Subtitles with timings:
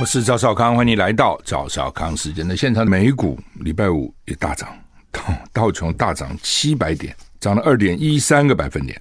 [0.00, 2.88] 我是赵少康，欢迎你来到赵少康时间的现场。
[2.88, 4.66] 美股礼拜五也大涨，
[5.12, 8.98] 道道琼大涨七百点，涨了二点一三个百分点。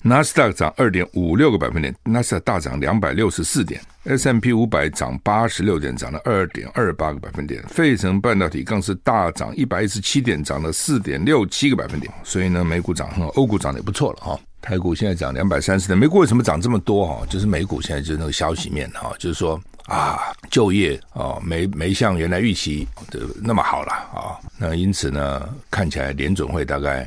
[0.00, 7.60] 纳斯达克涨二点五六个百分点，纳斯达克大涨两百六十四点；S M P 五百涨八十六点，涨了二点二八个百分点。
[7.64, 12.12] 费城半导体更是大涨一百一十七点，涨了四点六七个百分点。
[12.22, 14.38] 所以呢，美股涨很好，欧股涨得也不错了哈。
[14.64, 17.26] 台股现在涨两百三十点，美股为什么涨这么多哈？
[17.28, 27.06] 就是美股现在就是那个消息面哈，就是说啊，就业啊没没像原来预期的那么好了啊，那因此呢，看起来联准会大概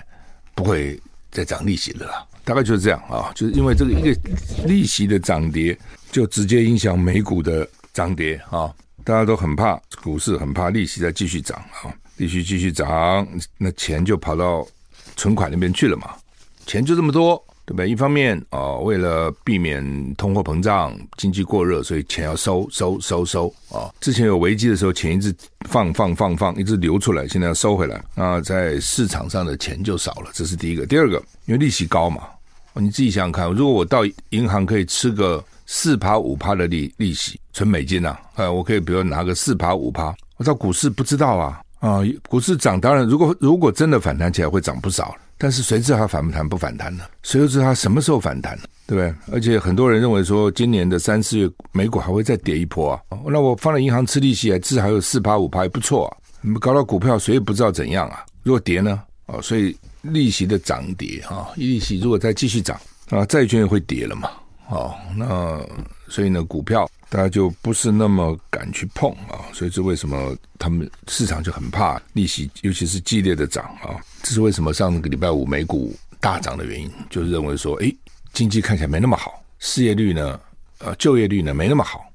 [0.53, 4.15] 不会再涨利息了，大概就是这样啊，就是因为这个一个
[4.67, 5.75] 利息的涨跌，
[6.11, 8.71] 就直接影响美股的涨跌啊，
[9.03, 14.63] 大家都很怕股市，很怕利息再继续涨啊，利息继续涨，那钱就跑到
[15.15, 16.11] 存款那边去了嘛。
[16.67, 17.89] 钱就这么多，对不对？
[17.89, 23.95] 一方面啊、哦，为了避免通货膨胀、经济过热，所以钱要收收收收啊、哦。
[23.99, 25.35] 之前有危机的时候，钱一直
[25.67, 30.31] 放放放放，一直流出来，现在要收回来，那在市场上的钱就少了。
[30.33, 30.85] 这是第一个。
[30.85, 32.21] 第二个，因为利息高嘛，
[32.73, 45.13] 你自己想想看，如果我到银行可以吃个四趴五趴的利利息，存美金呐、啊，呃，我可以比如拿个四趴五趴，我到股市不知道啊啊，股市涨，当然如果如果真的反弹起来，会涨不少。
[45.37, 47.03] 但是谁知道它反不弹不反弹呢？
[47.23, 48.63] 谁又知道它什么时候反弹呢？
[48.87, 49.35] 对不对？
[49.35, 53.01] 而且很多人认为说，今年的三四月美股还会再跌一波啊。
[53.25, 56.17] 那我放在银行吃利息，至少有四趴五趴，也不错啊。
[56.41, 58.25] 你们搞到股票，谁也不知道怎样啊。
[58.43, 59.01] 如果跌呢？
[59.25, 64.29] 哦，所以利息的涨跌啊，利息如果再继续涨啊，债券也会跌了嘛。
[64.69, 65.59] 哦，那
[66.07, 66.89] 所以呢，股票。
[67.09, 73.95] 大家就不是那么敢去碰啊，所以这为什么他们市场就很怕利息，尤其是激烈的涨啊？
[74.21, 77.89] 这是为什么上个礼拜五美股大涨的原因，就是认为说，哎，
[78.33, 80.39] 经济看起来没那么好，失业率呢，
[80.79, 82.05] 呃，就业率呢没那么好，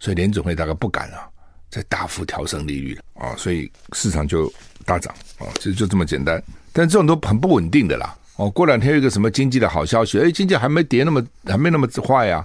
[0.00, 1.28] 所以联准会大概不敢啊，
[1.68, 4.50] 再大幅调升利率啊，所以市场就
[4.86, 6.42] 大涨啊，其实就这么简单。
[6.72, 12.42] 但这种都很不稳定的啦，哦，过两天有一个什么经济的好消息，哎，经济还没跌那么，还没那么坏呀。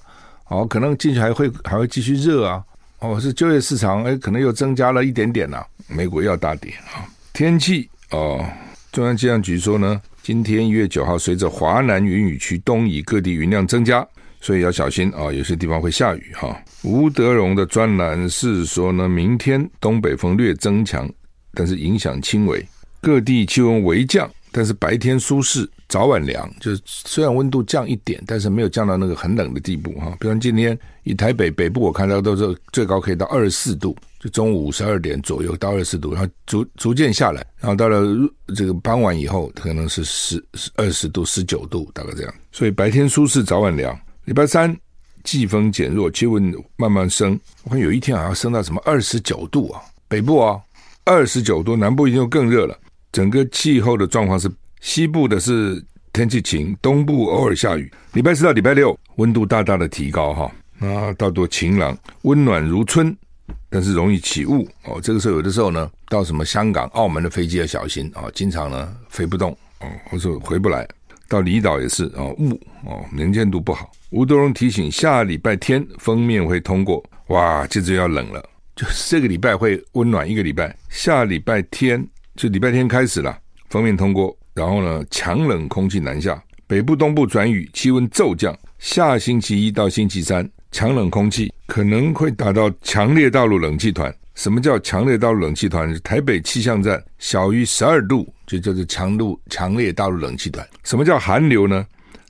[0.50, 2.64] 哦，可能进去还会还会继续热啊！
[3.00, 5.66] 哦，是就业市场哎，可能又增加了一点点呐、啊。
[5.88, 7.06] 美股要大跌啊！
[7.34, 8.44] 天气哦，
[8.92, 14.08] 中央气象局说呢，今天一月九号，随着华南云雨区东移，各地云量增加，
[14.42, 21.10] 所以要小心啊，有些地方会下雨哈、吴德荣的专栏是说呢，明天东北风略增强，
[21.54, 22.66] 但是影响轻微，
[23.02, 24.30] 各地气温微降。
[24.58, 30.18] 但是白天舒适，早晚凉，就是虽然温度降一点，但是没有降到那个很冷的地步哈。
[30.20, 38.04] 比方今天以台北北部我看到都是最高可以到二十四度，就中午十二点左右到二十四度，然后逐逐渐下来，然后到了
[38.56, 40.44] 这个傍晚以后可能是十
[40.74, 42.34] 二十度、十九度，大概这样。
[42.52, 43.96] 所以白天舒适，早晚凉。
[44.26, 44.76] 礼拜三
[45.24, 50.60] 季风减弱，气温慢慢升，我看有一天好像升到什么二十九度啊，北部啊
[51.06, 52.76] 二十九度，南部已经更热了。
[53.12, 54.50] 整个气候的状况是，
[54.82, 57.92] 西部的是天气晴，东部偶尔下雨。
[58.14, 63.16] 礼拜四到礼拜六，温度大大的提高哈，啊，大多晴朗，温暖如春，
[63.70, 65.00] 但是容易起雾哦。
[65.02, 70.88] 这个时候有的时候呢，到什么香港、澳门的飞机要小心啊，经常呢飞不动哦，或者回不来。
[71.30, 72.52] 到离岛也是啊，雾
[72.86, 73.92] 哦，能见度不好。
[74.12, 78.42] 吴德荣提醒，下礼拜天锋面会通过，哇，接着要冷了，
[78.76, 82.08] 就是这个礼拜会温暖一个礼拜，下礼拜天。
[82.38, 83.36] 就礼拜天开始了，
[83.72, 88.56] 封面通过，然后呢，强冷空气南下，北部、东部转雨，气温骤降。
[88.78, 94.16] 下星期一到星期三，强冷空气可能会达到强烈大陆冷气团。
[94.36, 95.92] 什么叫强烈大陆冷气团？
[96.02, 100.64] 台北气象站小于十二度，就叫做强度强烈大陆冷气团。
[100.84, 101.84] 什么叫寒流呢？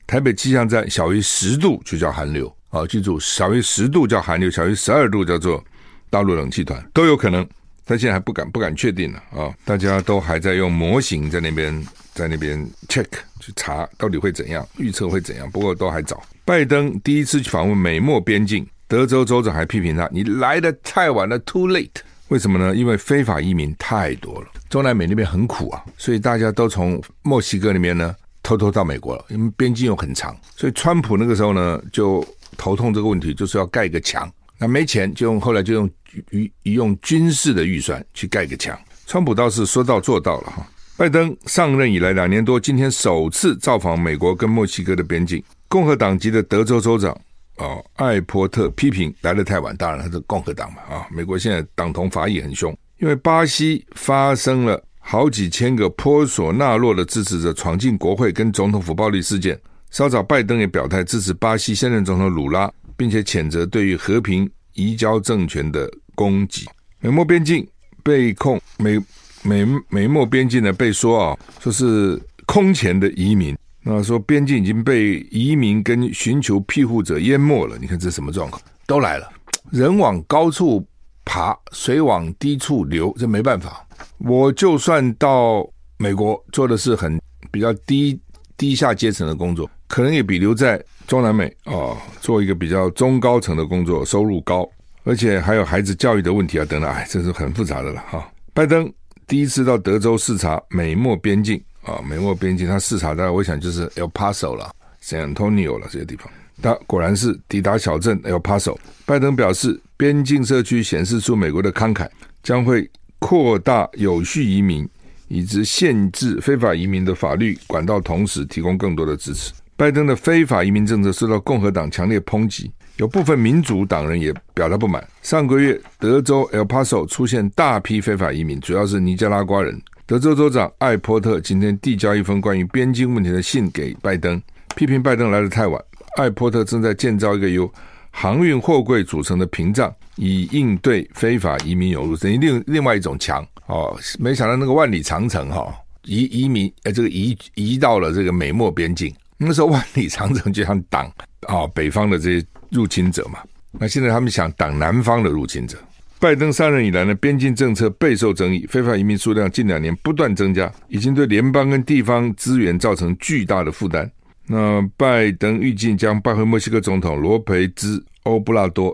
[0.08, 2.50] 台北气象站小于十度就叫寒流。
[2.70, 5.62] 好，记住，小于十度叫寒流，小于十二度叫做
[6.10, 7.46] 大陆冷气团，都有可能。
[7.88, 9.50] 他现在还不敢不敢确定呢啊！
[9.64, 13.06] 大家都还在用模型在那边在那边 check
[13.40, 15.50] 去查到底会怎样，预测会怎样。
[15.50, 16.22] 不过都还早。
[16.44, 21.90] 拜登第一次去访问美墨边境，德州州长还批评他：“你来得太晚了，too late。”
[22.28, 22.76] 为什么呢？
[22.76, 28.14] 因为非法移民太多了，中南美那边很苦啊，所以大家都从墨西哥那边呢
[28.44, 32.22] 偷偷到美国了，因为边境又很长，所以川普那个时候呢就
[32.58, 34.30] 头痛这个问题，就是要盖一个墙。
[34.60, 35.90] 那没钱就用后来就用
[36.32, 38.78] 用用军事的预算去盖个墙。
[39.06, 40.68] 川普倒是说到做到了哈。
[40.98, 45.44] 拜登上任以来两年多，今天首次造访美国跟墨西哥的边境。
[45.68, 47.16] 共和党籍的德州州长
[47.58, 49.76] 哦，艾波特批评来得太晚。
[49.78, 51.06] 当然他是共和党嘛啊。
[51.12, 59.60] 美国现在党同伐异很凶，因为巴西发生了好几千个波索纳洛的支持者闯进国会跟总统府暴力事件。
[59.92, 66.68] 稍早，拜登也表态支持巴西现任总统鲁拉，并且谴责对于和平移交政权的攻击。
[67.00, 67.66] 美墨边境
[68.04, 69.00] 被控美。
[69.44, 77.78] 美美墨边境呢，被说啊，说是空前的移民，那说边境已经被移民跟寻求庇护者淹没了。
[77.80, 78.62] 你看这什么状况？
[78.88, 79.32] 都来了，
[79.72, 80.86] 人往高处
[81.24, 83.88] 爬，水往低处流，这没办法。
[84.18, 85.66] 我就算到
[85.98, 88.20] 美国做的是很比较低
[88.58, 94.68] 低下阶层的工作，可能也比留在中南美啊、哦、做一个比较中高层的工作收入高，
[95.04, 98.92] 而且还有孩子教育的问题啊等等，哎，这是很复杂的了哈、拜登。
[99.28, 104.74] 第一次到德州视察美墨边境啊，美墨边境他视察，大概我想就是 El Paso 了
[105.04, 106.28] ，San Antonio 了这些地方。
[106.62, 108.76] 他果然是抵达小镇 El Paso。
[109.06, 112.08] 拜登表示，边境社区显示出美国的慷慨，
[112.42, 112.90] 将会
[113.20, 114.88] 扩大有序移民
[115.28, 119.52] 以及限制非法移民的法律管道，同时提供更多的支持。
[119.76, 122.72] 拜登的非法移民政策受到共和党强烈抨击。
[122.98, 125.08] 有部分民主党人也表达不满。
[125.22, 129.80] 上个月，德州 El Paso 出现大批非法移民，主要是尼加拉瓜人。
[130.08, 134.42] 德州州长艾波特今天递交一封关于边境问题的信给拜登，
[134.76, 135.80] 批评拜登来得太晚。
[136.16, 137.72] 艾波特正在建造一个由
[138.10, 143.46] 航运货柜组成的屏障，以应对非法移民涌入，等于另另外一种墙。
[143.68, 145.74] 哦，没想到那个万里长城哈、哦，
[146.04, 149.14] 移移民呃，这个移移到了这个美墨边境。
[149.38, 151.06] 那时候万里长城就像挡
[151.42, 152.46] 啊、哦，北方的这些。
[152.70, 153.40] 入侵者嘛，
[153.80, 155.78] 那现在他们想挡南方的入侵者。
[156.20, 164.12] 拜登上任以来呢，边境政策备受争议，非法移民数量近两年不断增加，已经对联邦跟地方资源造成巨大的负担。
[164.48, 168.94] 那拜登预计将拜会墨西哥总统罗培兹·欧布拉多，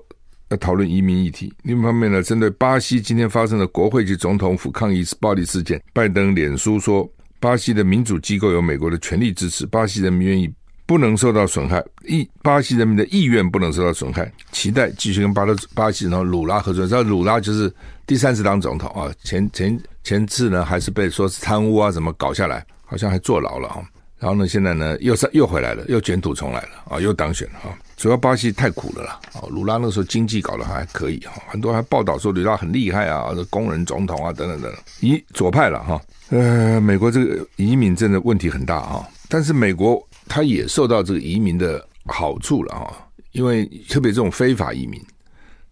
[0.53, 1.53] 来讨论移民议题。
[1.63, 7.09] 另一方面呢，针对巴西今天发生的国会及总统府抗议暴力事件，拜登脸书说，
[7.39, 10.49] 巴西的民主机构有美国的全力支持，巴西人民愿意。
[10.85, 16.85] 不能受到损害，意巴西人民的意愿不能受到损害，期待继续跟巴勒巴西然后鲁拉合作。
[16.85, 17.73] 知道鲁拉就是
[18.05, 23.81] 第三次当总统啊，前前前次呢还是被说是贪污啊，怎么搞下来，好像还坐牢了啊。
[24.19, 27.71] 然后呢，现在呢又上又回来了，又卷土重来了啊，又当选了啊。
[28.03, 36.01] 主要巴西太苦了啦啊，卢拉那时候经济搞得还可以哈，很多还报道说卢拉很厉害啊，工人总统啊等等等等，移左派了哈。
[36.27, 40.05] 呃，美国这个移民真的问题很大啊，但是美国。
[40.27, 45.01] 他也受到这个移民的好处了哈，因为特别这种非法移民，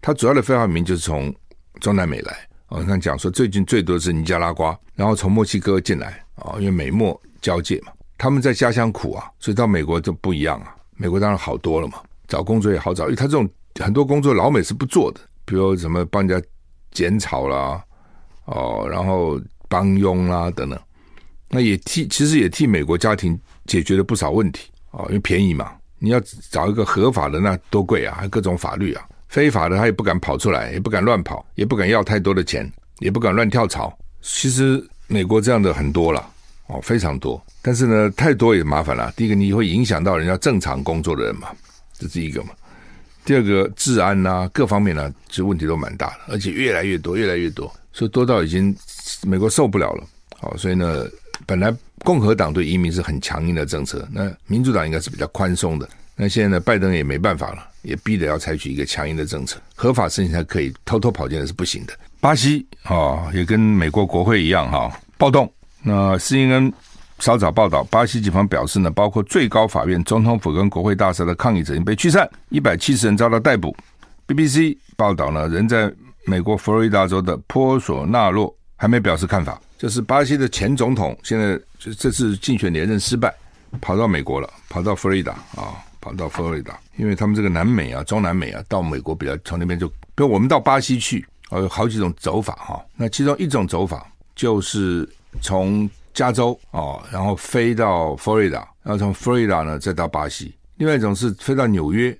[0.01, 1.36] 他主要的非法移民就是从
[1.81, 2.33] 中南美来
[2.68, 2.80] 啊。
[2.80, 10.74] 你看讲说最近最多是尼加拉瓜，然后从墨西哥进来啊，因为美墨交界嘛，他们在家乡苦啊，所以到美国就不一样啊。
[10.95, 12.00] 美国当然好多了嘛，
[12.31, 13.48] 找工作也好找，因为他这种
[13.80, 16.48] 很多工作老美是不做的，比如什么帮人家
[16.92, 17.83] 剪草啦，
[18.45, 20.80] 哦，然后帮佣啦等等，
[21.50, 23.38] 那也替其实也替美国家庭。
[23.68, 25.72] 解决了不少问题啊，因为便宜嘛。
[26.00, 26.19] 你要
[26.50, 29.07] 找一个合法的，那多贵啊，还各种法律啊。
[29.30, 33.95] 非法的他也不敢跑出来，也不敢乱跑，也不敢要太多的钱，也不敢乱跳槽。
[34.19, 36.28] 其实美国这样的很多了
[36.68, 37.42] 哦，非常多。
[37.61, 39.14] 但是呢，太多也麻烦了。
[39.16, 41.50] 第一个，你会影响到人家正常工作的人嘛，
[42.02, 42.50] 这是一个嘛。
[43.24, 48.76] 第二个，治安呐、各方面呢、啊，其实问题都蛮大的，而且越来越多，越来越多，所以多到已经
[49.24, 50.04] 美国受不了了。
[50.38, 51.06] 好，所以呢。
[51.48, 55.90] 本来共和党对移民是很强硬的政策，那民主党应该是比较宽松的。
[56.16, 61.94] 那现在呢，拜登也没办法了，也逼得要采取一个强硬的政策，合法申请才可以，偷偷跑进来是不行的。
[62.20, 65.52] 巴西啊、也跟美国国会一样哈、暴动。
[65.81, 66.72] 那 CNN
[67.21, 73.75] 稍早报道，巴西警方表示呢，包括最高法院、总统府跟国会大厦的抗议者已经被驱散，一百七十人遭到逮捕。
[74.28, 75.94] BBC 报道呢，人在
[76.25, 79.61] 美国佛罗里达州的波索纳洛还没表示看法。
[79.78, 83.31] 就是巴西的前总统，现在就这次竞选连任失败，
[83.80, 92.83] 跑到美国了，跑到佛罗里达啊，跑到佛罗里达，因为他们这个南美啊、中南美啊，到美国比较从那边就，比如我们到巴西去，啊，有好几种走法哈。
[92.95, 95.07] 那其中一种走法就是
[95.40, 102.18] 从加州啊，然后飞到佛罗里达，然后从佛罗里达呢再到巴西；另外一种是飞到纽约，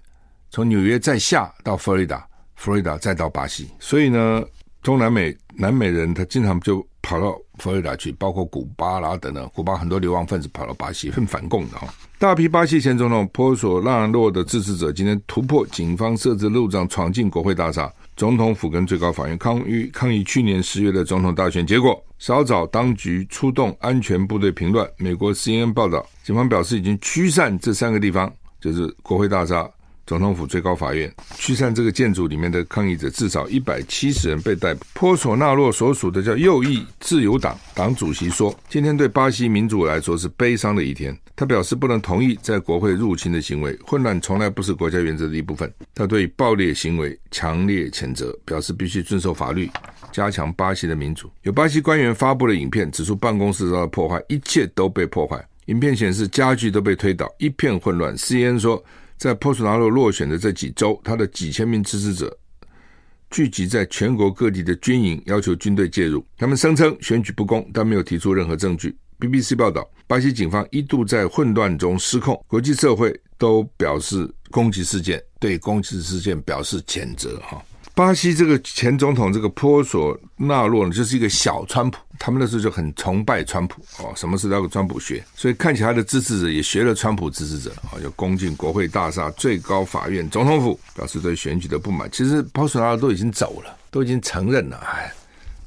[0.50, 3.69] 从纽约再下到佛罗里达，佛罗里达再到巴西。
[3.79, 4.43] 所以呢，
[4.81, 6.86] 中南美、南美人他经常就。
[7.03, 11.91] 跑到佛罗里达去，包括古巴啦等等，古巴很多流亡分子跑到巴西，很反共的哈。
[12.19, 17.91] 大批巴西前总统波索纳洛的支持者今天突破警方设置路障，闯进国会大厦、
[18.22, 22.00] 总统府跟最高法院，抗议抗议去年十月的总统大选结果。
[22.20, 24.88] 稍早，当局出动安全部队平乱。
[24.98, 29.68] 美国 CNN 报道，警方表示已经驱散这三个地方，就是国会大厦。
[30.06, 34.86] 总统府、最高法院驱散这个建筑里面的抗议者，至少一百七十人被逮捕。
[34.94, 45.74] 波索纳洛所属的叫右翼自由党党主席说：“今天对巴西民主来说是悲伤的一天。”他表示不能同意在国会入侵的行为，混乱从来不是国家原则的一部分。
[45.95, 49.67] 他对暴力行为强烈谴责，表示必须遵守法律，
[50.12, 51.31] 加强巴西的民主。
[51.41, 55.43] 有巴西官员发布了影片，指出办公室遭到破坏，一切都被破坏。
[55.65, 58.15] 影片显示家具都被推倒，一片混乱。
[58.15, 58.83] C N 说。
[59.17, 62.36] 在波索纳洛落选的这几周，他的几千名支持者
[63.29, 66.25] 聚集在全国各地的军营，要求军队介入。
[66.38, 68.95] 他们声称选举不公，但没有提出任何证据。
[69.22, 77.40] BBC 报道，巴西警方一度在混乱中失控，国际社会都表示攻击事件，对攻击事件表示谴责。
[77.42, 77.63] 哈。
[77.94, 92.10] 巴西这个前总统这个波索纳洛呢，就是一个小川普，他们那时候就很崇拜川普哦，什么事都要跟川普学，所以看起来他的支持者也学了川普支持者啊，就攻进国会大厦、最高法院、总统府，表示对选举的不满。
[92.12, 95.13] 其实波索纳洛都已经走了，都已经承认了，哎，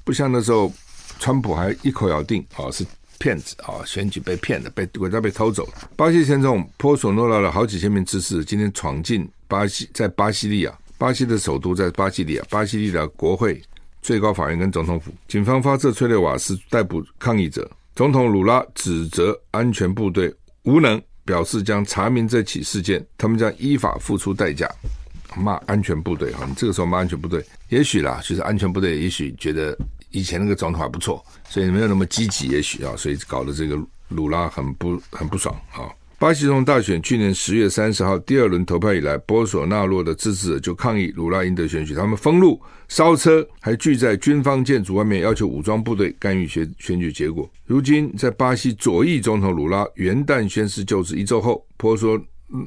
[0.02, 0.72] 不像那时候
[1.20, 2.84] 川普还一口咬定哦是
[3.18, 5.88] 骗子啊，选举被骗了，被国家被偷走了。
[5.96, 10.72] 巴西前总统波索纳洛的好几千名支持今天闯进巴西，在巴西利亚。
[10.96, 13.60] 巴西的首都在巴西利亚，巴西利亚国会、
[14.00, 17.68] 最高法院跟总统府，警方发射催泪瓦斯逮捕抗议者。
[17.94, 24.70] 总统鲁拉指责安全部队无能，表示将查明这起事件，他们将依法付出代价。
[25.36, 29.76] 骂安全部队哈，你这个时候骂安全部队，也许啦，就是安全部队也许觉得
[30.14, 33.76] 以前那个总统还不错，所以没有那么积极，也许啊，所以搞得这个
[34.08, 35.90] 鲁拉很不很不爽啊。
[36.20, 47.50] 巴西总统大选去年十月三十号第二轮投票以来，波索纳洛的支持者就抗议鲁拉赢得选举，他们封路、烧车，还聚在军方建筑外面，要求武装部队干预选选举结果。
[47.66, 52.18] 如今，在巴西左翼总统鲁拉元旦宣誓就职一周后，波索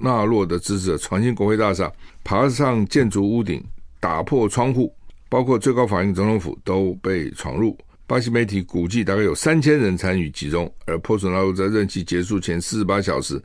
[0.02, 1.90] 纳洛的支持者闯进国会大厦，
[2.26, 3.64] 爬上建筑屋顶，
[4.02, 4.94] 打破窗户，
[5.30, 7.78] 包括最高法院、总统府都被闯入。
[8.06, 10.72] 巴西媒体估计，大概有三千人参与其中。
[10.86, 13.42] 而波索纳洛在任期结束前四十八小时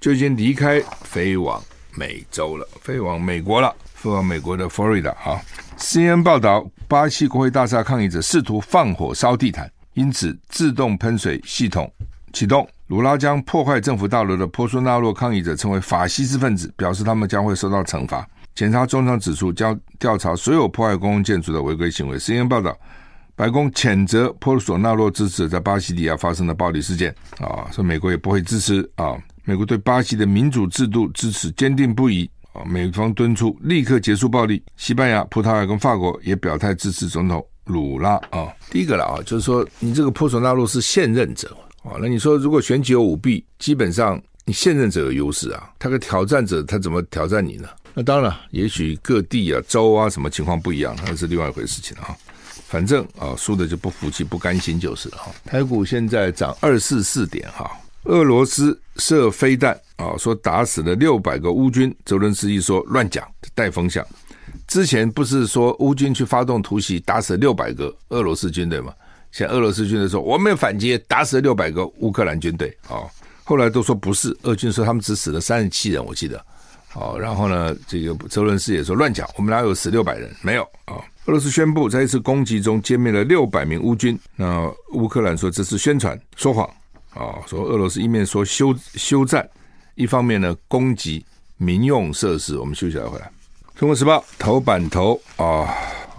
[0.00, 1.62] 就已经离开，飞往
[1.94, 5.38] 美洲了，飞往美国了，飞往美国的佛罗里达哈。
[5.76, 11.92] CNN 报道，巴西国会大厦抗议者试图放火烧地毯，因此自动喷水系统
[12.32, 12.66] 启动。
[12.86, 18.26] 鲁拉将破坏政府大楼的波索纳洛抗议者称为法西斯分子，表示他们将会受到惩罚。
[18.56, 22.18] 检察总长指出，将调查所有破坏公共建筑的违规行为。
[22.18, 22.76] CNN 报道。
[23.38, 29.14] 白宫谴责波索纳洛支持在巴西利亚发生的暴力事件啊，说美国也不会支持啊。
[29.44, 32.64] 美国对巴西的民主制度支持坚定不移啊。
[32.64, 34.62] 美方敦促立刻结束暴力。
[34.78, 38.48] 西班牙、葡萄牙跟法国也表态支持总统鲁拉啊。
[38.70, 45.70] 第一个了啊，就是说你这个波索纳洛是现任者啊，那你说如果选举有舞弊，基本上你现任者有优势啊。
[45.78, 47.68] 他个挑战者他怎么挑战你呢？
[47.98, 52.14] 那当然，也许各地啊、州啊什么情况不一样，那是另外一回事情了啊。
[52.68, 55.32] 反正啊，输的就不服气、不甘心就是了哈。
[55.46, 57.70] 台股现在涨二四四点哈。
[58.04, 61.92] 俄罗斯射飞弹啊，说打死了六百个乌军。
[62.04, 64.06] 泽伦斯基说乱讲，带风向。
[64.66, 68.92] 之前不是说乌军去发动突袭，打死六百个俄罗斯军队吗？
[69.32, 73.08] 现在俄罗斯军队说我们反击，打死了六百个乌克兰军队啊。
[73.42, 76.44] 后来都说不是，俄军说他们只死了三十七人，我记得。
[76.98, 80.34] 哦，然后呢，这个泽伦斯也说乱讲，我们哪有死六百人？
[80.40, 80.96] 没有啊。
[81.26, 84.18] 俄罗斯宣布在一次攻击中歼灭了六百名乌军。
[84.34, 86.64] 那乌克兰说这是宣传，说谎
[87.10, 87.36] 啊！
[87.46, 89.46] 说俄罗斯一面说休休战，
[89.96, 91.22] 一方面呢攻击
[91.58, 92.56] 民用设施。
[92.56, 93.30] 我们休息来回来。
[93.74, 95.68] 中国时报头版头啊，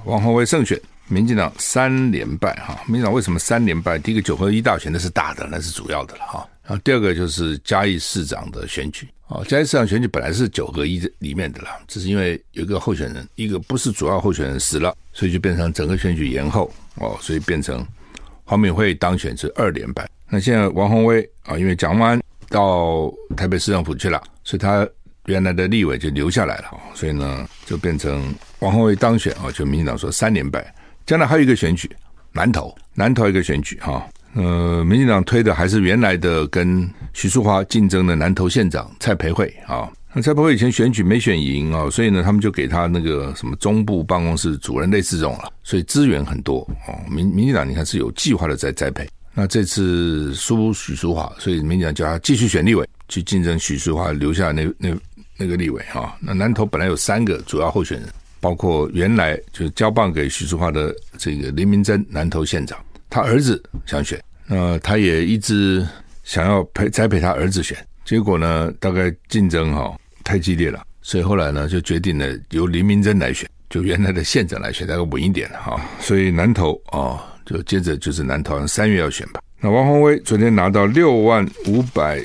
[0.03, 2.79] 王鸿薇胜选，民进党三连败哈。
[2.85, 3.97] 民进党为什么三连败？
[3.97, 6.47] 第一个九合一大选那是大的，那是主要的了哈。
[6.63, 9.07] 然后第二个就是嘉义市长的选举。
[9.27, 17.85] 哦，嘉义市长选举本来是九合一里面的啦，只是因为有一个候选人，一个不是主要候选人死了，所以就变成整个选举延后哦，所以变成
[18.45, 20.09] 黄敏惠当选是二连败。
[20.29, 22.17] 那现在王宏威啊，因为蒋万
[22.49, 24.87] 到台北市政府去了，所以他
[25.25, 30.73] 原来的立委就留下来了，所以呢就变成王宏威当选啊，就民进党说三连败。
[31.05, 31.89] 将来还有一个选举，
[32.31, 34.07] 南投，南投一个选举哈。
[34.35, 39.91] 呃，民进党推的还是原来的跟徐淑华竞争的南投县长蔡培慧啊。
[40.13, 46.93] 那蔡柏辉以前选举没选赢啊，所以呢，他们就给他那个什么中部办公室主任类似这种了，所以资源很多哦。
[47.09, 49.09] 民民进党你看是有计划的在栽培。
[49.33, 54.95] 那这次输许淑华，所以民进党叫他继续选立委，去竞争许淑华留下那那
[55.37, 56.15] 那个立委啊。
[56.19, 58.07] 那南投本来有三个主要候选人，
[58.39, 62.77] 包括原来就交棒给许淑华的这个林明珍南投县长，
[63.09, 65.85] 他儿子想选，那他也一直
[66.27, 75.79] 想要培栽培他儿子选，结果呢，大概竞争哈太激烈了，所以后来呢就决定了由林明珍来选，就原来的县长来选，大概稳一点哈。
[76.01, 77.33] 所以南投啊。
[77.47, 79.39] 就接着就是南投，三月要选吧。
[79.61, 82.21] 那王宏威昨天拿到六万五百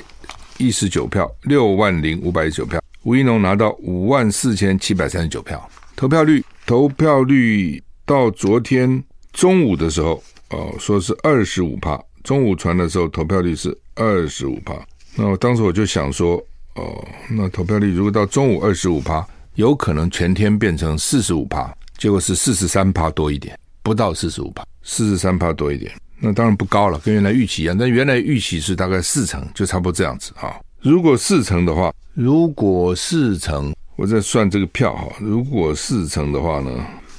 [0.57, 2.81] 一十九票，六万零五百一十九票。
[3.03, 5.65] 吴一农拿到五万四千七百三十九票。
[5.95, 11.97] 投票率，投票率到昨天中午的时候，哦，说是二十五趴。
[12.23, 14.73] 中午传的时候，投票率是二十五趴。
[15.15, 16.37] 那我当时我就想说，
[16.75, 19.25] 哦，那投票率如果到中午二十五趴，
[19.55, 24.65] 有可能全天变成四十五趴，结果是四十三趴多一点，不到四十五趴。
[24.81, 27.77] 四十三趴多一点，那当然不高了，跟原来预期一样。
[27.77, 30.59] 但原来预期是大概四成，就差不多这样子啊。
[30.81, 35.07] 如果四成的话，如果四成，我在算这个票哈。
[35.19, 36.69] 如果四成的话呢，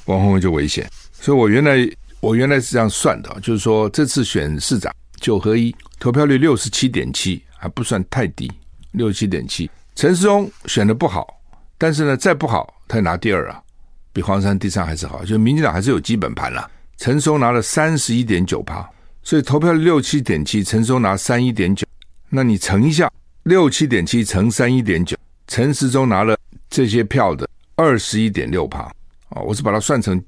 [0.07, 0.87] 王鸿薇就危险。
[1.13, 1.89] 所以我原来
[2.25, 4.91] 我原来是这样算的，就是说这次选市长
[5.21, 8.51] 九合一，投票率六十七点七，还不算太低，
[8.93, 9.71] 六十七点七。
[9.95, 11.39] 陈时中选的不好，
[11.77, 13.63] 但是呢，再不好他也拿第二啊，
[14.11, 16.67] 比黄山第三还是好，就民进党还是有基本盘了。
[16.97, 18.89] 陈松拿了三十一点九趴，
[19.23, 21.87] 所以投票六七点七，陈松拿三一点九，
[22.31, 23.13] 那你乘一下
[23.43, 25.15] 六七点七乘三一点九，
[25.47, 26.39] 陈时中拿了
[26.71, 28.91] 这些票的二十一点六趴
[29.29, 30.19] 啊，我是把它算成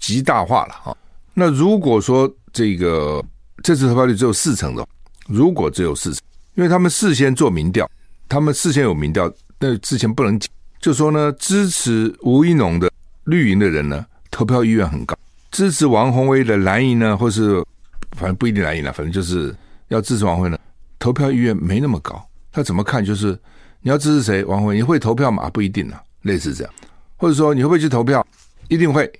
[0.00, 0.96] 极大化了啊。
[1.34, 3.22] 那如果说这个
[3.62, 4.86] 这次投票率只有四成的，
[5.26, 6.22] 如果只有四成，
[6.54, 7.90] 因为他们事先做民调，
[8.28, 10.48] 他们事先有民调，但之前不能讲，
[10.80, 12.90] 就说呢，支持吴一农的
[13.24, 15.16] 绿营的人呢，投票意愿很高。
[15.50, 17.64] 支持王宏威的蓝营呢，或是
[18.12, 19.54] 反正不一定蓝营了，反正就是
[19.88, 20.58] 要支持王鸿薇呢，
[20.98, 22.24] 投票意愿没那么高。
[22.52, 23.04] 他怎么看？
[23.04, 23.36] 就是
[23.80, 24.44] 你要支持谁？
[24.44, 25.50] 王鸿薇，你会投票吗？
[25.50, 26.72] 不一定啊，类似这样。
[27.16, 28.24] 或者说你会不会去投票？
[28.68, 29.10] 一定会。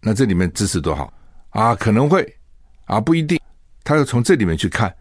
[0.00, 1.12] 那这里面支持多少
[1.54, 1.74] 啊？
[1.74, 2.36] 可能会
[2.84, 3.40] 啊，不一定。
[3.82, 4.94] 他要从这里面去看。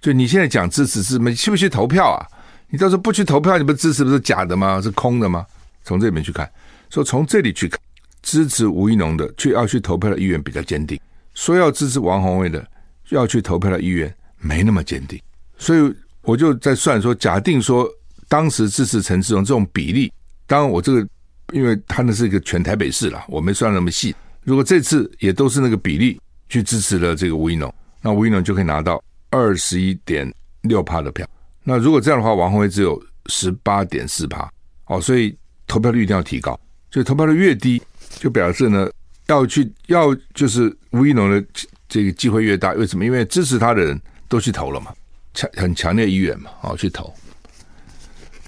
[0.00, 2.24] 就你现在讲支持是没去不去投票啊？
[2.68, 4.80] 你到时候不去投票，你不支持不是假的吗？
[4.80, 5.44] 是空的吗？
[5.82, 6.50] 从这里面去看，
[6.90, 7.78] 说从这里去看。
[8.22, 10.98] 支持吴一农的，却要去投票的意愿比较坚定；
[11.34, 12.66] 说要支持王鸿薇的，
[13.10, 15.20] 要去投票的意愿没那么坚定。
[15.58, 17.86] 所以我就在算说，假定说
[18.26, 20.10] 当时支持陈志荣这种比例，
[20.46, 21.06] 当然我这个
[21.52, 24.16] 因为他那是一个全台北市了，我没算那么细。
[24.44, 31.26] 如果这次也都是那个比例去支持了这个吴怡农，那吴怡农就可以拿到二十一点六趴的票。
[31.62, 34.48] 那如果这样的话，王鸿薇只有十八点四趴。
[34.86, 36.58] 哦，所以投票率一定要提高。
[36.90, 37.82] 所以投票率越低。
[38.20, 38.88] 就表示呢，
[39.26, 41.44] 要去要就是吴怡农的
[41.88, 43.04] 这个机会越大，为什么？
[43.04, 44.94] 因为支持他的人都去投了嘛，
[45.32, 47.12] 强很强烈意愿嘛，哦，去投。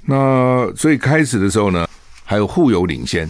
[0.05, 1.89] 那所以开始的时候呢，
[2.23, 3.29] 还有互有领先，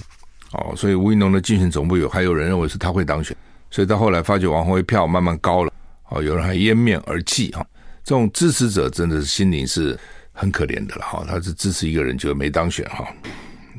[0.56, 3.36] 哦，所以吴怡农的竞选总部有还有人认为是他会当选，
[3.70, 5.72] 所以到后来发觉王宏威票慢慢高了，
[6.08, 7.66] 哦，有人还掩面而泣哈，
[8.04, 9.98] 这种支持者真的是心灵是
[10.32, 13.06] 很可怜的了哈，他是支持一个人就没当选哈。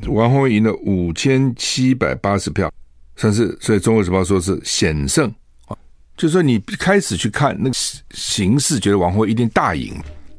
[0.07, 2.71] 王宏威赢了五千七百八十票，
[3.15, 5.27] 算是所以《中国时报》说是险胜
[5.65, 5.75] 啊，
[6.15, 7.75] 就说你开始去看那个
[8.11, 9.91] 形势，觉得王宏威一定大赢，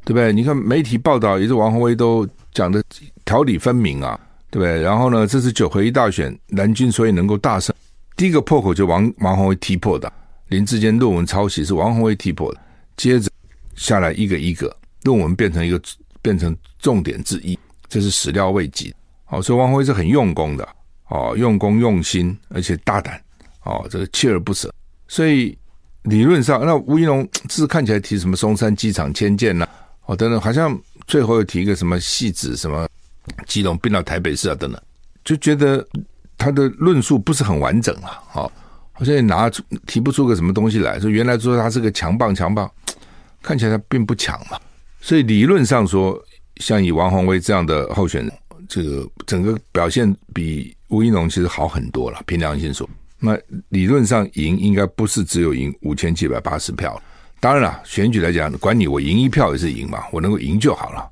[0.05, 0.33] 对不对？
[0.33, 2.81] 你看媒体报道也是王宏威都讲的
[3.25, 4.19] 条理分明啊，
[4.51, 4.81] 对不对？
[4.81, 7.75] 然后呢，这次九合一大选，蓝军所以能够大胜，
[8.17, 10.11] 第一个破口就王王鸿薇踢破的，
[10.49, 12.61] 林志坚论文抄袭是王鸿薇踢破的，
[12.97, 13.31] 接着
[13.75, 15.81] 下来一个一个论文变成一个
[16.23, 17.59] 变成重点之一，
[17.89, 18.95] 这是始料未及。
[19.29, 20.67] 哦，所以王鸿薇是很用功的，
[21.09, 23.23] 哦，用功用心，而且大胆，
[23.65, 24.73] 哦，这个锲而不舍。
[25.07, 25.57] 所以
[26.05, 29.69] 理论上，那吴怡农是看起来提什么松山机场迁建呐，
[30.07, 30.75] 哦等等，好像
[31.07, 32.89] 最后又提一个什么汐止什么
[33.47, 34.81] 基隆并到台北市啊等等，
[35.25, 35.87] 就觉得
[36.37, 38.53] 他的论述不是很完整啊，哦，
[38.93, 42.71] 好像也拿出提不出个什么东西来，说原来说他是个强棒强棒，
[43.43, 44.59] 看起来他并不强嘛。
[45.01, 46.19] 所以理论上说，
[46.57, 48.33] 像以王宏威这样的候选人。
[48.69, 52.87] 这个整个表现比吴怡农其实好很多了，凭良心说，
[53.19, 53.35] 那
[53.71, 57.01] 理论上赢应该不是只有赢五千七百八十票。
[57.41, 61.09] 当然了，选举来讲，管你我赢一票也是赢嘛，我能够赢就好了，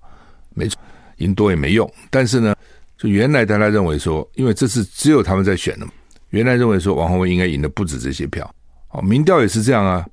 [0.53, 0.79] 没错，
[1.19, 1.91] 赢多也没用。
[2.11, 2.55] 但是呢，
[2.97, 5.93] 就原来大家认为说，因为这次只有他们在选的嘛，
[6.31, 8.49] 原来认为说王鸿薇应该赢的不止这些票。
[8.91, 10.07] 哦，民调也是这样啊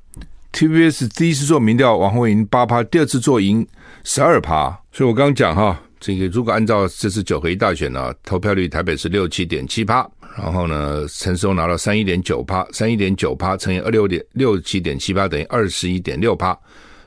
[0.51, 3.65] ，TVBS 第一次做民调，王鸿薇赢八趴，第二次做赢
[4.03, 4.69] 十二趴。
[4.91, 5.79] 所以我刚刚讲哈。
[6.05, 10.05] 这个如果按照这次九合一大选呢、投票率台北是六七点七趴，
[10.37, 16.49] 然后呢，陈松拿到三一点九趴，三一点九趴乘以二六点六七点七八等于二十一点六趴。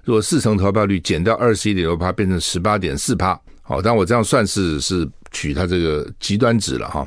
[0.02, 3.38] 如果四成投票率减掉二十一点六趴，变成十八点四趴。
[3.66, 7.06] 好，但我这样算是是取它这个极端值了哈，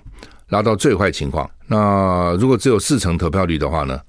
[0.49, 1.49] 拉到最坏情况。
[1.65, 4.01] 那如果只有四成投票率的话呢，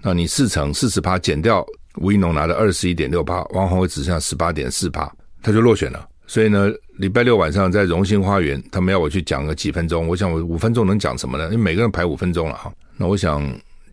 [0.00, 1.66] 那你四成四十趴减掉
[1.96, 6.08] 吴怡农拿的二十一点六趴，王宏伟只剩下十八点四趴，他就落选了。
[6.28, 10.06] 所以呢，礼拜六晚上在荣兴花园，他们要我去讲个几分钟。
[10.06, 11.46] 我想我五分钟能讲什么呢？
[11.46, 12.72] 因为每个人排五分钟了哈。
[12.96, 13.42] 那我想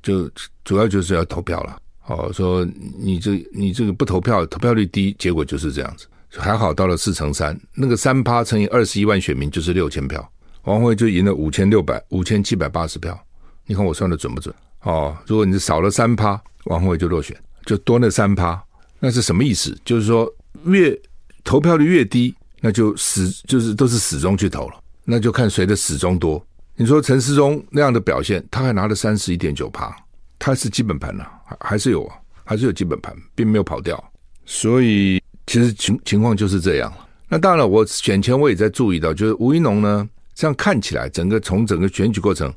[0.03, 0.29] 就
[0.63, 1.77] 主要就是要投票了。
[2.05, 2.63] 哦，说
[2.99, 6.05] 你这你这个不投票，投票率低，结果就是这样子。
[6.37, 10.31] 还好到了四成三，那个三趴乘以二十一万选民就是六千票，
[10.63, 13.17] 王鸿薇就赢了五千六百五千七百八十票。
[13.65, 14.53] 你看我算的准不准？
[14.81, 18.61] 哦，如果你少了三趴，王鸿薇就落选，就多那三趴，
[18.99, 19.77] 那是什么意思？
[19.85, 20.31] 就是说
[20.65, 20.97] 越。
[21.45, 26.41] 投票率越低，那就死就是都是死忠去投了，那就看谁的死忠多。
[26.77, 29.93] 你说陈思中那样的表现，他还拿了三十一点九趴，
[30.39, 32.15] 他是基本盘呐，还还是有啊，
[32.45, 34.01] 还是有基本盘，并没有跑掉。
[34.45, 36.91] 所以其实情情况就是这样。
[37.27, 42.53] 那当然了，我选前我也在注意到，就是吴怡农呢，这样看起来整个从整个选举过程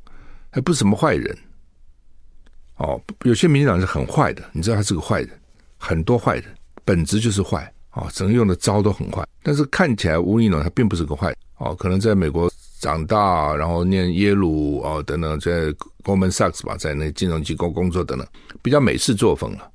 [0.51, 1.37] 还不是什么坏人。
[2.77, 5.31] 哦，有些民进党是很坏的，你知道他是个坏人，
[5.79, 6.45] 很多坏人
[6.85, 7.73] 本质就是坏。
[7.93, 15.73] 哦，整个用的招都很坏，但是看起来吴怡农他并不是个坏人哦，可能在美国长大，然后念耶鲁哦等等，在
[16.05, 18.29] Goldman Sachs 吧，在那金融机构工作等等，
[18.61, 19.71] 比较美式作风了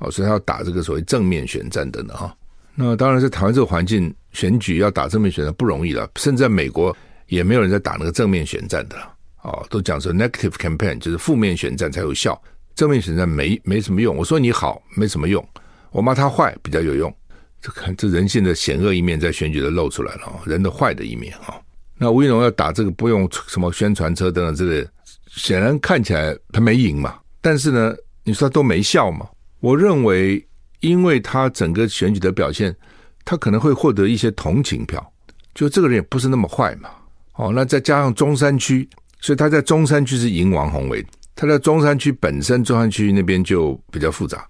[0.00, 2.36] 哦，所以他要打这个所谓正面选战等等哈、
[2.74, 12.40] 那当然在台湾这个环境选举要打正面选战不容易了，甚至在美国也没有人在打那个正面选战的了哦，都讲说 negative campaign 就是负面选战才有效，
[12.74, 14.16] 正面选战没没什么用。
[14.16, 15.46] 我说你好没什么用，
[15.90, 17.14] 我骂他坏比较有用。
[17.60, 21.60] 这看这人性的险恶一面在选举的露出来了，人的坏的一面啊。
[21.96, 24.88] 那吴怡农要打这个不用什么宣传车等等之类，
[25.28, 27.16] 显然看起来他没赢嘛。
[27.40, 29.28] 但是呢，你说他都没效嘛？
[29.60, 30.44] 我认为，
[30.82, 32.76] 因为他整个选举的表现，
[33.24, 35.12] 他可能会获得一些同情票，
[35.54, 36.90] 就这个人也不是那么坏嘛。
[37.34, 38.86] 哦，那再加上中山区，
[39.20, 44.46] 所以他在中山区是赢王宏伟，他在中山区本身中山区那边就比较复杂，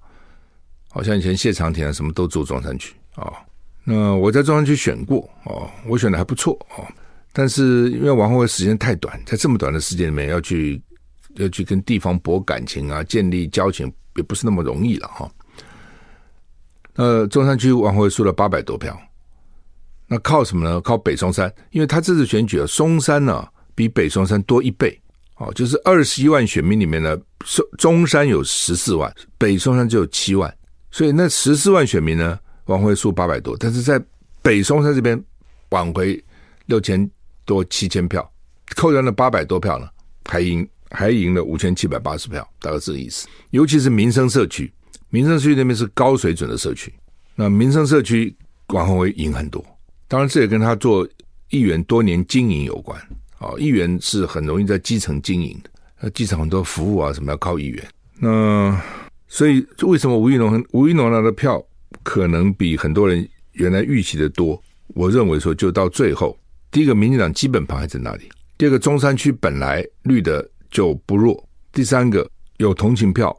[0.88, 2.94] 好像以前谢长廷啊什么都住中山区。
[3.16, 3.32] 哦，
[3.84, 6.84] 那我在中山区选过哦，我选的还不错哦。
[7.32, 10.82] 但是因为王宏伟时间太短，在这么短的时间里面要去
[11.36, 15.30] 要去跟地方博感情啊，建立交情也不是那么容易了哈、哦。
[16.94, 18.98] 那中山区王鸿薇输了八百多票，
[20.06, 20.80] 那靠什么呢？
[20.80, 25.00] 靠北松山，因为他这次选举啊，松山呢、比北松山多一倍
[25.36, 30.54] 哦，就是二十一万选民里面呢，松中山有十四万，北松山只有七万，
[30.90, 32.38] 所以那十四万选民呢？
[32.66, 34.00] 王辉输八百多，但是在
[34.40, 35.20] 北松山这边
[35.70, 36.22] 挽回
[36.66, 37.10] 六千
[37.44, 38.30] 多七千票，
[38.76, 39.88] 扣掉了八百多票呢，
[40.26, 43.26] 还赢还赢了五千七百八十票，大概这个意思。
[43.50, 44.72] 尤其是民生社区，
[45.12, 46.90] 民生社区那边是高水准的社区，
[47.34, 48.34] 那民生社区
[48.68, 49.62] 王鸿薇赢很多。
[50.08, 51.06] 当然，这也跟他做
[51.50, 52.98] 议员多年经营有关。
[53.36, 55.70] 啊，议员是很容易在基层经营的，
[56.00, 57.86] 那基层很多服务啊什么要靠议员。
[58.20, 58.80] 那
[59.28, 61.62] 所以为什么吴怡农吴怡农拿的票？
[62.02, 64.60] 可能比很多人原来预期的多。
[64.94, 66.38] 我认为说，就到最后，
[66.70, 68.24] 第一个，民进党基本盘还在那里；
[68.56, 71.36] 第二个，中山区本来绿的就不弱；
[71.70, 73.38] 第三个，有同情票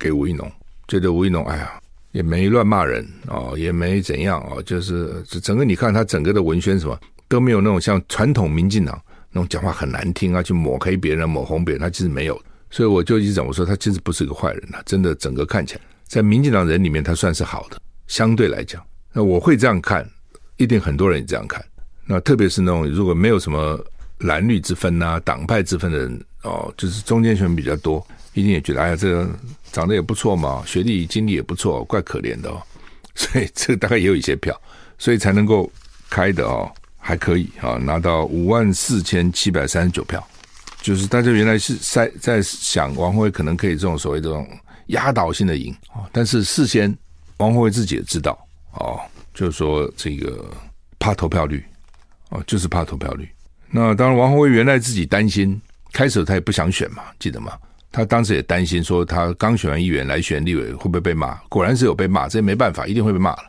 [0.00, 0.50] 给吴怡农，
[0.92, 9.00] 觉得吴怡农哎呀也没乱骂人哦，也没怎样哦，就是整个你看他整个的文宣什么都没有那种像传统民进党
[9.30, 12.38] 那种讲话很难听啊，去抹黑别人、抹红别人，他其实没有。
[12.70, 17.80] 所以我就一直讲，我说他其实不是个坏人呐，真的整个看起来在民进党人里面，他算是好的。
[18.06, 20.06] 相对来讲，那我会这样看，
[20.58, 21.64] 一定很多人也这样看。
[22.04, 23.82] 那特别是那种如果没有什么
[24.18, 29.28] 蓝绿之分呐、党派之分的人哦，就是中间选比较多，一定也觉得哎呀，这
[29.72, 32.62] 长得也不错嘛，学历经历也不错，怪可怜的哦。
[33.14, 34.58] 所以这个大概也有一些票，
[34.98, 35.70] 所以才能够
[36.08, 40.26] 开的哦，还可以啊，拿到五万四千七百三十九票。
[40.80, 44.48] 就是大家原来是在在想王鸿薇可能可以这种所谓这种
[44.86, 46.96] 压倒性的赢啊，但是事先。
[47.38, 48.38] 王鸿薇自己也知道
[48.74, 49.00] 哦，
[49.34, 50.48] 就是说这个
[51.00, 51.64] 怕投票率
[52.28, 53.28] 哦，就是怕投票率。
[53.68, 55.60] 那当然，王鸿薇原来自己担心，
[55.92, 57.58] 开始他也不想选嘛，记得吗？
[57.92, 61.34] 他当时也担心说，他刚选完议员来选立委会不会被骂？
[61.50, 63.44] 果然是有被骂，这也没办法，一定会被骂了。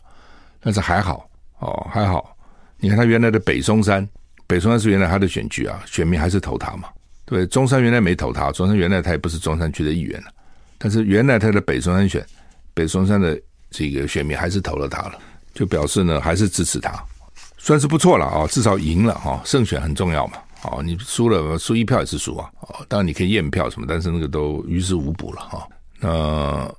[0.60, 1.28] 但是还好
[1.60, 2.36] 哦，还好。
[2.78, 4.08] 你看他原来的北松山，
[4.46, 6.90] 北松山是原来他的选区啊，选民还是投他嘛。
[7.26, 10.28] 对，中山原来没投他，中山原来他也不是中山区的议员了。
[10.78, 12.24] 但是原来他的北松山选，
[12.74, 13.40] 北松山的。
[13.76, 15.18] 这个选民还是投了他了，
[15.56, 17.04] 就表示呢还是支持他，
[17.58, 20.38] 算是不错了啊，至少赢了哈，胜选很重要嘛。
[20.64, 22.50] 哦，你输了，输一票也是输啊。
[22.62, 25.68] 哦，当然你可以验票什么，但是那个都于事无补了哈。
[26.00, 26.70] 那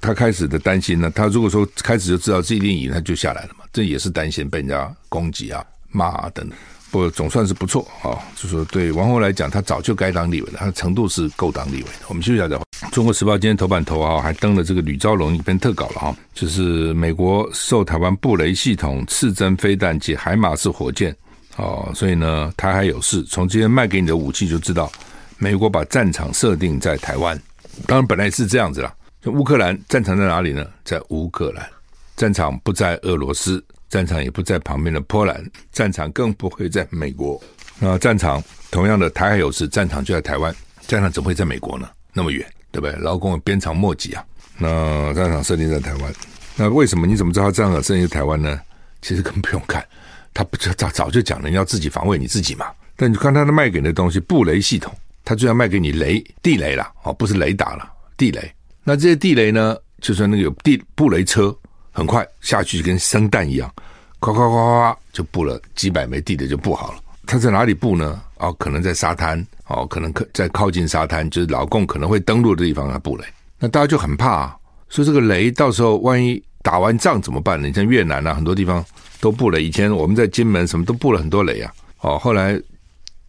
[0.00, 3.64] 他开始的担心呢，他如果说开始就知道自己一定赢，他就下来了嘛。
[3.72, 6.56] 这也是担心被人家攻击啊、骂啊等等。
[6.90, 12.06] 不总算是不错啊，就说对王后来讲，他早就该当立委了，他程度是够当立委的。
[12.08, 12.60] 我们休息一下。
[12.92, 21.12] 中国时报今天头版头啊，还登了这个吕昭龙一篇特稿了哈，就是美国受台湾布雷系统、刺针飞弹及海马式火箭
[21.56, 23.22] 哦，所以呢，台海有事。
[23.24, 24.90] 从今天卖给你的武器就知道，
[25.38, 27.40] 美国把战场设定在台湾。
[27.86, 30.66] 当然本来是这样子啦，就乌克兰战场在哪里呢？
[30.84, 31.68] 在乌克兰，
[32.16, 33.64] 战场不在俄罗斯。
[33.90, 37.40] 战场也不在旁边的波兰，战场更不会在美国。
[37.78, 40.52] 那战场同样的台海有事，战场就在台湾，
[40.88, 41.88] 战场怎么会在美国呢？
[42.12, 42.96] 那么远，对不对？
[42.96, 44.24] 劳工鞭长莫及啊。
[44.58, 46.12] 那战场设定在台湾，
[46.56, 47.06] 那为什么？
[47.06, 48.60] 你怎么知道战场设定在台湾呢？
[49.00, 49.86] 其实根本不用看，
[50.34, 52.66] 他不就早早就讲了，你要自己防卫你自己嘛。
[52.96, 54.92] 但你看他的卖给你的东西，布雷系统，
[55.24, 58.52] 他就要卖给你雷地雷了，哦，不是雷达了，地雷。
[58.82, 61.56] 那这些地雷呢，就是那个有地布雷车。
[61.96, 63.72] 很快下去就跟生蛋一样，
[64.18, 66.98] 咵咵咵咵就布了几百枚地雷就布好了。
[67.24, 68.20] 他在哪里布呢？
[68.38, 73.24] 哦，可能在沙滩，哦，可能可在靠近沙滩，就是老共可能会登陆的地方啊布雷。
[73.60, 74.56] 那大家就很怕啊，
[74.88, 77.68] 所以这个雷到时候万一打完仗怎么办呢？
[77.68, 78.84] 你像越南啊，很多地方
[79.24, 79.60] 都布了。
[79.60, 81.72] 以前我们在金门什么都布了很多雷啊。
[82.00, 82.60] 哦，后来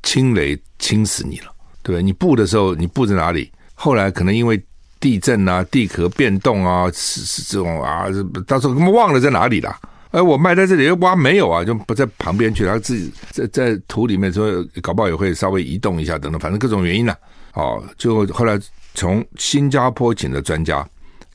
[0.04, 2.04] 清雷清死你了，对？
[2.04, 3.50] 你布的时候你布在哪里？
[3.74, 4.62] 后来可能因为。
[4.98, 8.08] 地震啊，地壳变动啊，是是这种啊，
[8.48, 9.78] 到时候他们忘了在哪里了。
[10.10, 14.50] 哎，我埋在这里，挖没有啊，就不在旁边去，他自己在在土里面说，
[14.82, 17.14] 搞不好也会稍微移动一下等等，反正各种原因呢、
[17.52, 17.62] 啊。
[17.62, 18.60] 哦，就后来
[18.96, 20.84] 从新加坡请的专家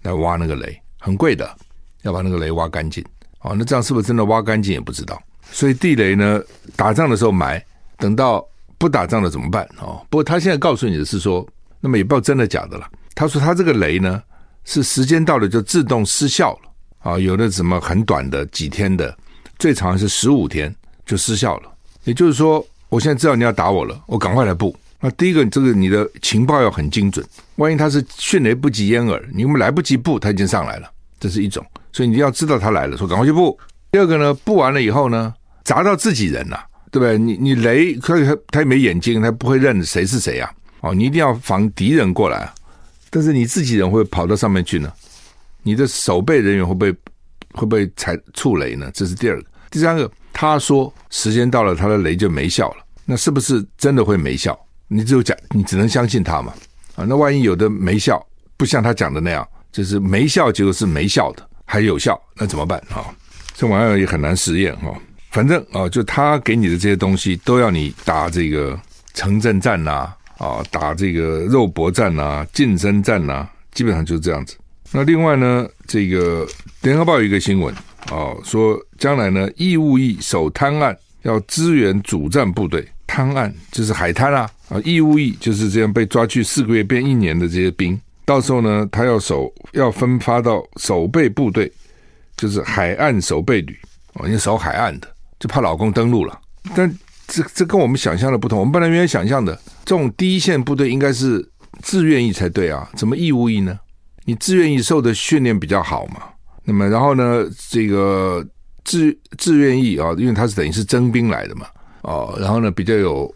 [0.03, 1.49] 来挖那个雷，很贵的，
[2.03, 3.05] 要把那个雷挖干净。
[3.41, 5.21] 哦，那这样是不是真的挖干净也不知道。
[5.53, 6.41] 所以地雷呢，
[6.77, 7.63] 打仗的时候埋，
[7.97, 8.47] 等到
[8.79, 9.69] 不打仗了怎么办？
[9.81, 11.47] 哦，不过他现在告诉你的是说，
[11.81, 12.87] 那么也不知道真的假的了。
[13.15, 14.23] 他说：“他这个雷呢，
[14.65, 19.15] 是时间到了就自动失效了啊，有的什么很短的几天的，
[19.59, 20.75] 最长是十五天
[21.05, 21.71] 就失效了。
[22.05, 24.75] 也就是说，我现在知道你要打我了，我赶快来布。
[25.01, 27.27] 那第一个，这个你的情报要很精准，
[27.57, 31.65] 万一他是迅雷不及掩耳，你们来不及布，他已经上来了，这是一种。
[31.93, 33.59] 所以你要知道他来了，说赶快去布。
[33.93, 36.59] 第二个呢，布完了以后呢，砸到自己人了，
[36.91, 37.19] 对不对？
[37.19, 40.51] 你你雷，他他他也没眼睛，他不会认谁是谁啊。
[40.81, 42.55] 哦，你一定要防敌人过来啊。”
[43.11, 44.93] 但是你自己人会跑到上面去呢？
[45.63, 46.93] 你的守备人员会不会
[47.53, 48.89] 会不会踩触雷呢？
[48.95, 49.49] 这是第二个。
[49.71, 52.77] 第三个，他说时间到了，他的雷就没效了。
[53.05, 54.59] 那是不是真的会没效？
[54.87, 56.55] 你只有讲，你只能相信他嘛。
[56.95, 58.25] 啊，那万一有的没效，
[58.57, 63.07] 不像他讲的那样，就是没效，结果是没效的，还有效，那怎么办啊？
[63.55, 64.93] 这玩意儿也很难实验哈。
[65.31, 68.77] 反正啊，就他给你的这些东西，都要你打这个
[69.15, 70.13] 城镇战呐。
[70.39, 74.57] 啊，打这个肉搏战啊，近身战啊，基本上就是这样子。
[74.91, 76.45] 那另外呢，这个
[76.83, 77.73] 联合报有一个新闻
[78.11, 88.01] 啊，说将来呢，义务役守滩岸要支援主战部队，滩岸就是海滩啊啊，义务役就是这样被抓去四个月变一年的这些兵，
[88.31, 91.73] 到时候呢，他要守要分发到守备部队，
[92.37, 93.77] 就是海岸守备旅
[94.15, 95.09] 哦，你守海岸的，
[95.41, 96.41] 就怕老公登陆了，
[96.77, 96.99] 但。
[97.33, 98.59] 这这跟我们想象的不同。
[98.59, 101.49] 我们本来原来想象的这种第一线部队应该是
[101.81, 103.79] 自愿役才对啊，怎么义务役呢？
[104.25, 106.23] 你自愿役受的训练比较好嘛。
[106.65, 108.45] 那么然后呢，这个
[108.83, 111.69] 自自愿役啊，因为他是等于是征兵来的嘛，
[112.03, 113.33] 哦，然后呢比较有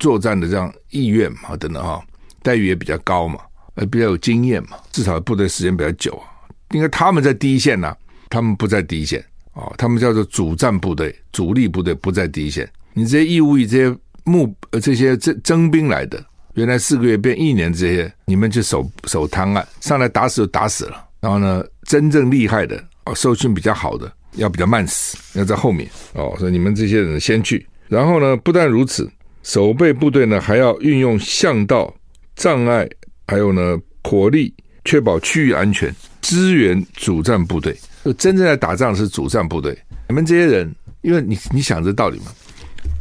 [0.00, 2.02] 作战的这样意愿嘛，等等哈，
[2.42, 3.38] 待遇也比较高嘛，
[3.76, 6.28] 呃，比较有经验嘛，至少部队时间比较久啊。
[6.72, 7.94] 应该他们在第一线呢、
[8.28, 12.68] 他们不在第一线哦，他们叫做主战部队、主力部队不在第一线。
[12.92, 16.22] 你这些义务役、这些募、呃这些征征兵来的，
[16.54, 21.06] 原来四个月变一年，这些你们就守守滩岸，上来打死就打死了。
[21.20, 26.34] 然后呢，真正厉害的哦，受训比较好的，要比较慢死，要在后面哦。
[26.38, 27.66] 所以你们这些人先去。
[27.88, 29.10] 然后呢，不但如此，
[29.42, 31.94] 守备部队呢还要运用巷道、
[32.34, 32.88] 障碍，
[33.26, 37.76] 还有呢火力，确保区域安全，支援主战部队。
[38.04, 39.76] 就真正在打仗是主战部队。
[40.08, 42.26] 你们这些人，因为你你想这道理嘛？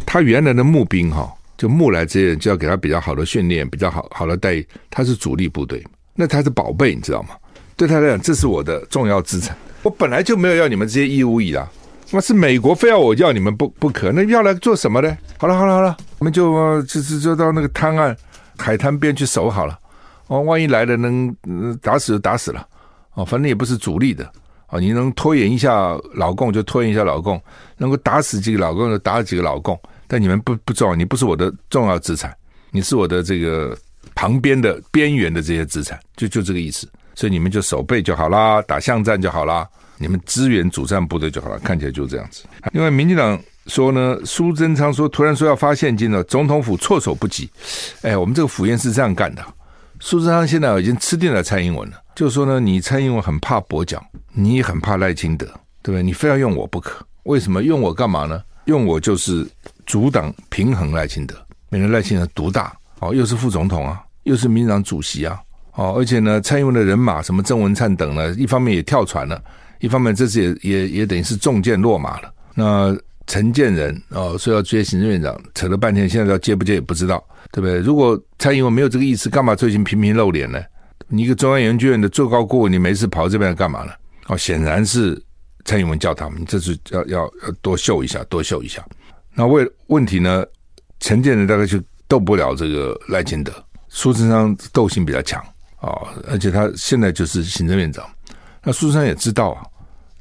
[0.05, 4.67] 他原来的募兵哈，就募来这些人就要给他比较好的训练，比较好好的待遇。
[4.89, 5.85] 他是主力部队，
[6.15, 7.29] 那他是宝贝，你知道吗？
[7.77, 9.55] 对他来讲，这是我的重要资产。
[9.83, 11.69] 我本来就没有要你们这些义务役啦，
[12.09, 15.17] 那是美国非要我要你们不不可，那要来做什么呢？
[15.37, 18.15] 好了好了好了，我们就就就就到那个滩岸
[18.57, 19.77] 海滩边去守好了。
[20.27, 21.35] 哦，万一来了能
[21.81, 22.67] 打死就打死了。
[23.13, 24.29] 哦，反正也不是主力的。
[24.67, 27.39] 啊，你能拖延一下老共就拖延一下老共，
[27.77, 32.35] 能够打死几个老共就打死几个老共，但你们不不重要，你不是我的重要资产，
[32.71, 33.77] 你是我的这个
[34.15, 42.43] 旁边的边缘的这些资产，就就这个意思，所以你们就守备就好啦，打巷战就好啦，你们支援主战部队就好了，看起来就这样子。
[42.73, 47.47] 另外，民进党说呢，苏贞昌说突然说要发现金了，总统府措手不及。
[48.01, 49.45] 哎，我们这个府院是这样干的，
[50.05, 51.99] 苏贞昌现在已经吃定了蔡英文了。
[52.13, 53.99] 就是说呢，你蔡英文很怕跛脚，
[54.33, 55.47] 你也很怕赖清德，
[55.81, 56.03] 对不对？
[56.03, 58.39] 你非要用我不可，为什么用我干嘛呢？
[58.65, 59.43] 用我就是
[59.87, 61.35] 阻挡平衡赖清德，
[61.69, 65.41] 免得赖清德独大哦，又是副总统啊，又是民进党主席啊，
[65.73, 69.43] 哦，而且呢，蔡英文的人马什么郑文灿等呢，一方面也跳船了，
[69.79, 72.31] 一方面这次也也也等于是中箭落马了。
[72.53, 72.95] 那
[73.27, 77.79] 陈建仁哦，说要接行政院长，扯了半天，现在要接不接也不知道，对不对？
[77.79, 80.61] 如果蔡英文没有这个意思，干嘛最近频频露脸呢？
[81.07, 83.91] 你一个中央研究院的最高顾问，你没事跑这边来干嘛呢？
[84.27, 85.21] 哦，显然是
[85.65, 88.85] 蔡英文叫他们，这是要要要多秀一下，多秀一下。
[89.33, 90.45] 那为问题呢？
[91.01, 93.51] 陈建仁大概就斗不了这个赖清德，
[93.89, 95.39] 苏贞昌斗性比较强
[95.75, 95.91] 啊，
[96.27, 98.09] 而且他现在就是行政院长。
[98.63, 99.61] 那苏贞昌也知道啊，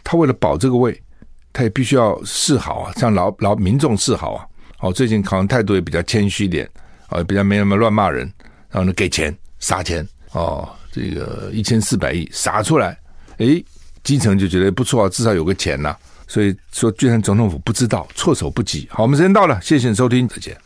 [0.02, 1.00] 他为了保这个位，
[1.54, 4.44] 他也必须要示好啊，向老老民众示好啊。
[4.80, 6.68] 哦，最近可能态度也比较谦虚一点
[7.08, 8.30] 啊，比较没那么乱骂人，
[8.68, 10.06] 然后呢给钱撒钱。
[10.32, 12.98] 哦，这个一千四百亿撒出来，
[13.38, 13.64] 诶，
[14.02, 18.86] 基层就觉得不错啊，至少有个钱呐、所以说，居然总统府不知道，措手不及。
[18.90, 20.56] 好，我们时间到了，谢谢你收听，再见。